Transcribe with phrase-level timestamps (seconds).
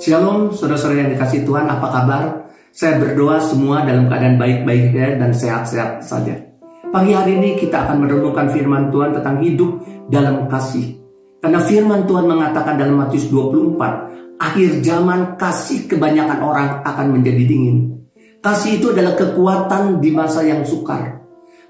[0.00, 2.24] Shalom, saudara-saudara yang dikasih Tuhan, apa kabar?
[2.72, 6.40] Saya berdoa semua dalam keadaan baik-baik dan sehat-sehat saja.
[6.88, 9.76] Pagi hari ini kita akan merenungkan firman Tuhan tentang hidup
[10.08, 10.96] dalam kasih.
[11.44, 18.00] Karena firman Tuhan mengatakan dalam Matius 24, akhir zaman kasih kebanyakan orang akan menjadi dingin.
[18.40, 21.20] Kasih itu adalah kekuatan di masa yang sukar.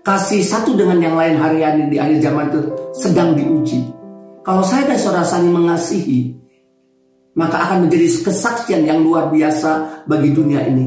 [0.06, 2.60] Kasih satu dengan yang lain hari-hari di akhir zaman itu
[2.94, 3.91] sedang diuji.
[4.47, 6.39] Kalau saya dan saudara saling mengasihi,
[7.34, 10.87] maka akan menjadi kesaksian yang luar biasa bagi dunia ini.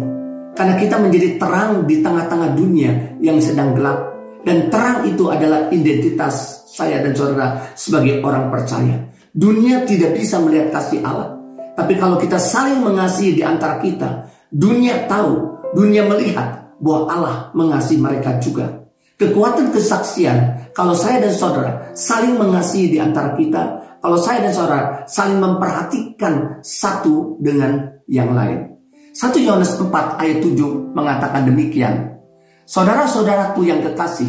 [0.54, 4.14] Karena kita menjadi terang di tengah-tengah dunia yang sedang gelap.
[4.44, 9.08] Dan terang itu adalah identitas saya dan saudara sebagai orang percaya.
[9.32, 11.34] Dunia tidak bisa melihat kasih Allah.
[11.74, 17.98] Tapi kalau kita saling mengasihi di antara kita, dunia tahu, dunia melihat bahwa Allah mengasihi
[17.98, 18.84] mereka juga.
[19.18, 25.08] Kekuatan kesaksian, kalau saya dan saudara saling mengasihi di antara kita, kalau saya dan saudara
[25.08, 28.76] saling memperhatikan satu dengan yang lain.
[29.16, 29.88] 1 Yohanes 4
[30.20, 32.20] ayat 7 mengatakan demikian.
[32.68, 34.28] Saudara-saudaraku yang kekasih,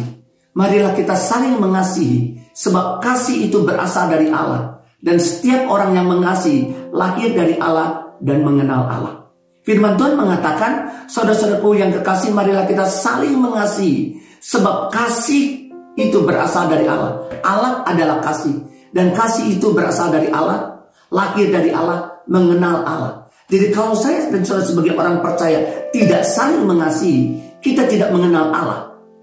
[0.55, 4.79] marilah kita saling mengasihi, sebab kasih itu berasal dari Allah.
[5.03, 9.13] Dan setiap orang yang mengasihi lahir dari Allah dan mengenal Allah.
[9.67, 16.85] Firman Tuhan mengatakan, saudara-saudaraku yang kekasih, marilah kita saling mengasihi, Sebab kasih itu berasal dari
[16.85, 17.25] Allah.
[17.41, 18.53] Allah adalah kasih.
[18.95, 20.87] Dan kasih itu berasal dari Allah.
[21.11, 22.23] Lahir dari Allah.
[22.31, 23.13] Mengenal Allah.
[23.45, 28.79] Jadi kalau saya dan saudara sebagai orang percaya tidak saling mengasihi, kita tidak mengenal Allah.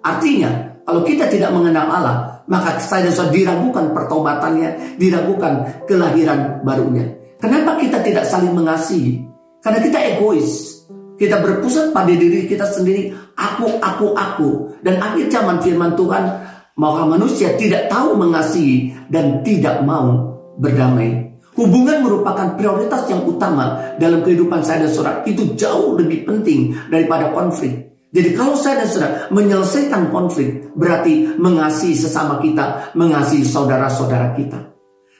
[0.07, 7.19] Artinya, kalau kita tidak mengenal Allah, maka saya dan saudara diragukan pertobatannya, diragukan kelahiran barunya.
[7.43, 9.27] Kenapa kita tidak saling mengasihi?
[9.59, 10.71] Karena kita egois.
[11.19, 13.15] Kita berpusat pada diri kita sendiri.
[13.35, 14.51] Aku, aku, aku.
[14.83, 16.25] Dan akhir zaman firman Tuhan.
[16.73, 21.33] Maka manusia tidak tahu mengasihi dan tidak mau berdamai.
[21.53, 25.21] Hubungan merupakan prioritas yang utama dalam kehidupan saya dan saudara.
[25.29, 27.93] Itu jauh lebih penting daripada konflik.
[28.13, 34.73] Jadi kalau saya dan saudara menyelesaikan konflik berarti mengasihi sesama kita, mengasihi saudara-saudara kita.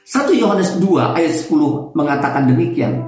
[0.03, 3.05] 1 Yohanes 2 ayat 10 mengatakan demikian.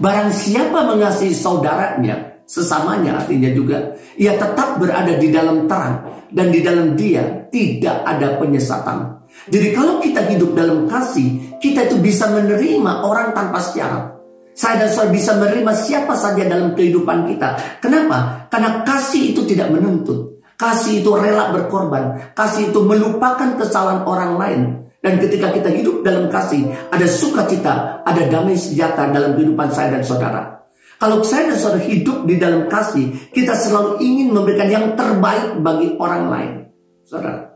[0.00, 6.60] Barang siapa mengasihi saudaranya, sesamanya artinya juga ia tetap berada di dalam terang dan di
[6.60, 9.24] dalam dia tidak ada penyesatan.
[9.48, 14.12] Jadi kalau kita hidup dalam kasih, kita itu bisa menerima orang tanpa syarat.
[14.52, 17.80] Saya dan saudara bisa menerima siapa saja dalam kehidupan kita.
[17.80, 18.44] Kenapa?
[18.52, 20.44] Karena kasih itu tidak menuntut.
[20.60, 22.36] Kasih itu rela berkorban.
[22.36, 24.60] Kasih itu melupakan kesalahan orang lain.
[25.00, 30.04] Dan ketika kita hidup dalam kasih, ada sukacita, ada damai sejahtera dalam kehidupan saya dan
[30.04, 30.61] saudara.
[31.02, 35.98] Kalau saya dan saudara hidup di dalam kasih, kita selalu ingin memberikan yang terbaik bagi
[35.98, 36.52] orang lain.
[37.02, 37.50] Saudara,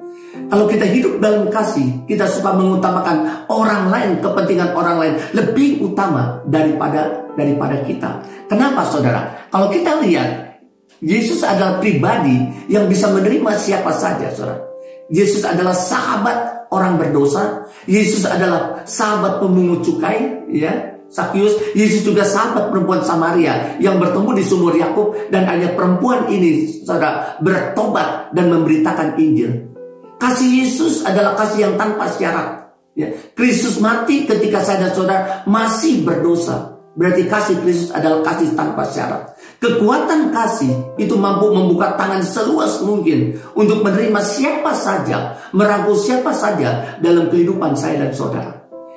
[0.50, 6.42] kalau kita hidup dalam kasih, kita suka mengutamakan orang lain, kepentingan orang lain lebih utama
[6.50, 8.18] daripada daripada kita.
[8.50, 9.46] Kenapa saudara?
[9.54, 10.58] Kalau kita lihat
[10.98, 14.58] Yesus adalah pribadi yang bisa menerima siapa saja, saudara.
[15.06, 17.62] Yesus adalah sahabat orang berdosa.
[17.86, 20.95] Yesus adalah sahabat pemungut cukai, ya.
[21.16, 26.84] Sakyus, Yesus juga sahabat perempuan Samaria yang bertemu di sumur Yakub dan hanya perempuan ini
[26.84, 29.72] saudara bertobat dan memberitakan Injil.
[30.20, 32.68] Kasih Yesus adalah kasih yang tanpa syarat.
[32.92, 33.12] Ya.
[33.32, 36.76] Kristus mati ketika saya dan saudara masih berdosa.
[36.96, 39.36] Berarti kasih Kristus adalah kasih tanpa syarat.
[39.60, 46.96] Kekuatan kasih itu mampu membuka tangan seluas mungkin untuk menerima siapa saja, merangkul siapa saja
[47.00, 48.55] dalam kehidupan saya dan saudara.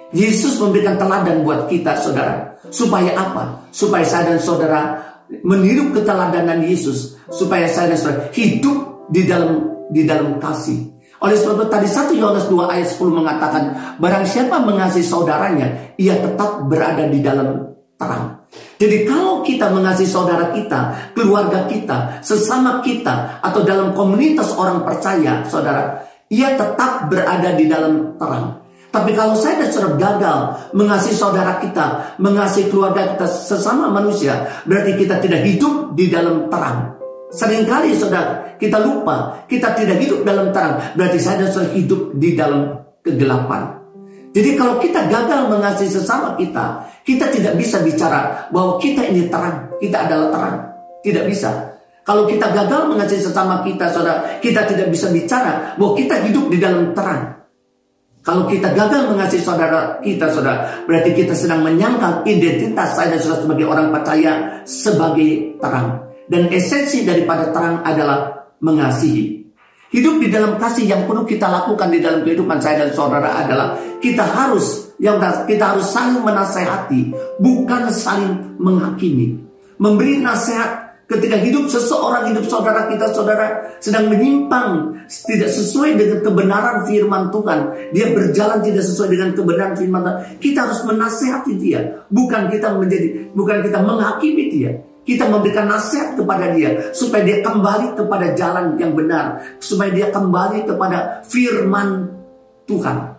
[0.09, 2.57] Yesus memberikan teladan buat kita saudara.
[2.73, 3.69] Supaya apa?
[3.69, 4.81] Supaya saya dan saudara
[5.45, 7.17] meniru keteladanan Yesus.
[7.29, 9.51] Supaya saya dan saudara hidup di dalam
[9.93, 10.99] di dalam kasih.
[11.19, 13.63] Oleh sebab itu tadi 1 Yohanes 2 ayat 10 mengatakan
[13.99, 18.47] Barang siapa mengasihi saudaranya Ia tetap berada di dalam terang
[18.79, 25.43] Jadi kalau kita mengasihi saudara kita Keluarga kita, sesama kita Atau dalam komunitas orang percaya
[25.43, 28.58] Saudara Ia tetap berada di dalam terang
[28.89, 30.39] tapi kalau saya dan saudara gagal
[30.73, 36.97] mengasihi saudara kita, mengasihi keluarga kita sesama manusia, berarti kita tidak hidup di dalam terang.
[37.29, 42.33] Seringkali saudara kita lupa, kita tidak hidup dalam terang, berarti saya dan saudara hidup di
[42.33, 43.77] dalam kegelapan.
[44.33, 49.69] Jadi kalau kita gagal mengasihi sesama kita, kita tidak bisa bicara bahwa kita ini terang,
[49.77, 50.57] kita adalah terang.
[50.99, 51.49] Tidak bisa.
[52.05, 56.57] Kalau kita gagal mengasihi sesama kita, saudara, kita tidak bisa bicara bahwa kita hidup di
[56.57, 57.38] dalam terang.
[58.19, 63.47] Kalau kita gagal mengasihi saudara kita, saudara, berarti kita sedang menyangkal identitas saya dan saudara
[63.47, 64.31] sebagai orang percaya
[64.67, 66.11] sebagai terang.
[66.29, 69.39] Dan esensi daripada terang adalah mengasihi.
[69.89, 73.73] Hidup di dalam kasih yang perlu kita lakukan di dalam kehidupan saya dan saudara adalah
[73.97, 79.39] kita harus Yang kita harus saling menasehati, bukan saling menghakimi.
[79.79, 86.85] Memberi nasihat ketika hidup seseorang, hidup saudara kita, saudara sedang menyimpang, tidak sesuai dengan kebenaran
[86.85, 87.59] firman Tuhan.
[87.91, 90.17] Dia berjalan tidak sesuai dengan kebenaran firman Tuhan.
[90.37, 94.71] Kita harus menasehati dia, bukan kita menjadi, bukan kita menghakimi dia.
[94.99, 100.69] Kita memberikan nasihat kepada dia supaya dia kembali kepada jalan yang benar, supaya dia kembali
[100.69, 102.13] kepada firman
[102.69, 103.18] Tuhan.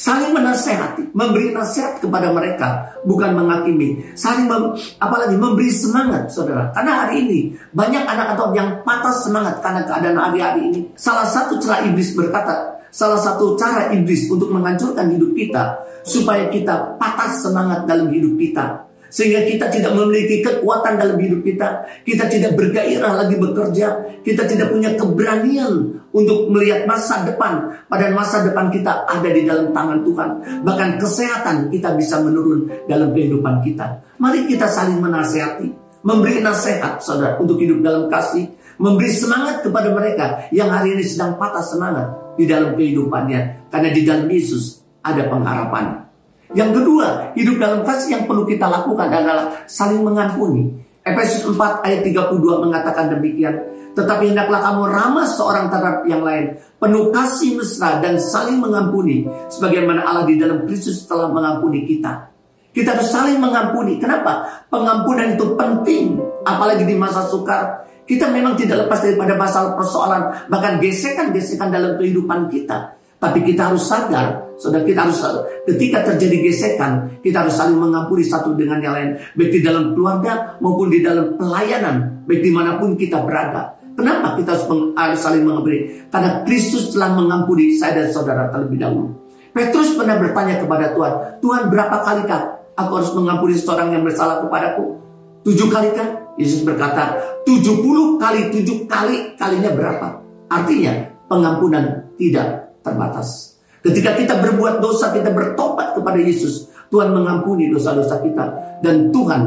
[0.00, 4.00] Saling menasehati, memberi nasihat kepada mereka, bukan menghakimi.
[4.16, 6.72] Saling mem, apalagi memberi semangat, saudara.
[6.72, 7.40] Karena hari ini
[7.76, 10.80] banyak anak atau yang patah semangat karena keadaan hari-hari ini.
[10.96, 16.96] Salah satu cara iblis berkata, salah satu cara iblis untuk menghancurkan hidup kita supaya kita
[16.96, 21.82] patah semangat dalam hidup kita sehingga kita tidak memiliki kekuatan dalam hidup kita.
[22.06, 23.88] Kita tidak bergairah lagi bekerja.
[24.22, 27.86] Kita tidak punya keberanian untuk melihat masa depan.
[27.86, 30.28] Padahal masa depan kita ada di dalam tangan Tuhan.
[30.66, 34.02] Bahkan kesehatan kita bisa menurun dalam kehidupan kita.
[34.18, 35.68] Mari kita saling menasehati.
[36.00, 38.48] Memberi nasihat saudara untuk hidup dalam kasih.
[38.80, 43.68] Memberi semangat kepada mereka yang hari ini sedang patah semangat di dalam kehidupannya.
[43.68, 46.10] Karena di dalam Yesus ada pengharapan.
[46.50, 50.89] Yang kedua, hidup dalam kasih yang perlu kita lakukan adalah saling mengampuni.
[51.00, 53.56] Efesus 4 ayat 32 mengatakan demikian.
[53.90, 56.60] Tetapi hendaklah kamu ramah seorang terhadap yang lain.
[56.78, 59.26] Penuh kasih mesra dan saling mengampuni.
[59.50, 62.30] Sebagaimana Allah di dalam Kristus telah mengampuni kita.
[62.70, 63.98] Kita harus saling mengampuni.
[63.98, 64.62] Kenapa?
[64.70, 66.22] Pengampunan itu penting.
[66.46, 67.90] Apalagi di masa sukar.
[68.06, 70.22] Kita memang tidak lepas daripada masalah persoalan.
[70.46, 72.99] Bahkan gesekan-gesekan dalam kehidupan kita.
[73.20, 75.20] Tapi kita harus sadar, saudara kita harus
[75.68, 80.56] ketika terjadi gesekan, kita harus saling mengampuni satu dengan yang lain, baik di dalam keluarga
[80.64, 83.76] maupun di dalam pelayanan, baik di mana pun kita berada.
[83.92, 84.56] Kenapa kita
[84.96, 86.08] harus saling mengampuni?
[86.08, 89.12] Karena Kristus telah mengampuni saya dan saudara terlebih dahulu.
[89.52, 91.12] Petrus pernah bertanya kepada Tuhan,
[91.44, 94.96] Tuhan berapa kali kah aku harus mengampuni seorang yang bersalah kepadaku?
[95.44, 96.32] Tujuh kali kan?
[96.40, 100.24] Yesus berkata, tujuh puluh kali tujuh kali kalinya berapa?
[100.48, 103.58] Artinya pengampunan tidak terbatas.
[103.80, 106.68] Ketika kita berbuat dosa, kita bertobat kepada Yesus.
[106.92, 108.44] Tuhan mengampuni dosa-dosa kita.
[108.84, 109.42] Dan Tuhan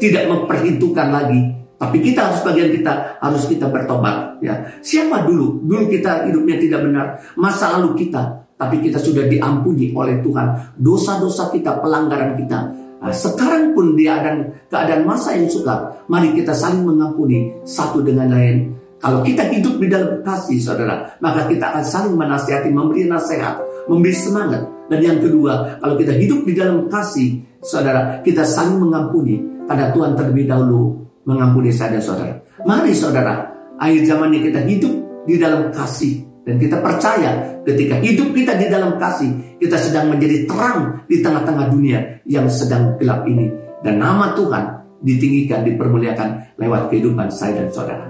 [0.00, 1.40] tidak memperhitungkan lagi.
[1.80, 4.40] Tapi kita harus bagian kita harus kita bertobat.
[4.44, 5.64] Ya, siapa dulu?
[5.64, 7.06] Dulu kita hidupnya tidak benar.
[7.40, 10.76] Masa lalu kita, tapi kita sudah diampuni oleh Tuhan.
[10.76, 12.58] Dosa-dosa kita, pelanggaran kita.
[13.00, 18.79] Nah, sekarang pun di keadaan, masa yang sukar, mari kita saling mengampuni satu dengan lain
[19.00, 23.56] kalau kita hidup di dalam kasih, saudara, maka kita akan saling menasihati, memberi nasihat,
[23.88, 24.68] memberi semangat.
[24.92, 29.40] Dan yang kedua, kalau kita hidup di dalam kasih, saudara, kita saling mengampuni.
[29.64, 32.34] Karena Tuhan terlebih dahulu mengampuni saya dan saudara.
[32.68, 33.48] Mari saudara,
[33.80, 34.94] akhir zaman ini kita hidup
[35.24, 36.28] di dalam kasih.
[36.44, 41.72] Dan kita percaya ketika hidup kita di dalam kasih, kita sedang menjadi terang di tengah-tengah
[41.72, 43.48] dunia yang sedang gelap ini.
[43.80, 44.64] Dan nama Tuhan
[45.00, 48.09] ditinggikan, dipermuliakan lewat kehidupan saya dan saudara.